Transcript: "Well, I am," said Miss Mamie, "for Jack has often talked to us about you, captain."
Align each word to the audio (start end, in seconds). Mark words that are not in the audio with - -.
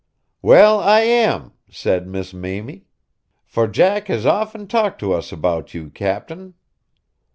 "Well, 0.41 0.79
I 0.79 1.01
am," 1.01 1.51
said 1.69 2.07
Miss 2.07 2.33
Mamie, 2.33 2.85
"for 3.45 3.67
Jack 3.67 4.07
has 4.07 4.25
often 4.25 4.65
talked 4.65 4.99
to 5.01 5.13
us 5.13 5.31
about 5.31 5.75
you, 5.75 5.91
captain." 5.91 6.55